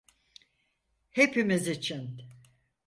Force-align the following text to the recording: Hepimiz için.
Hepimiz 1.09 1.67
için. 1.67 2.21